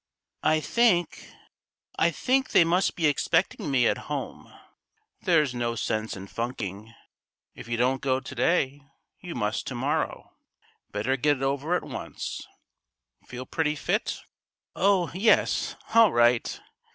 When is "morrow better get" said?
9.75-11.37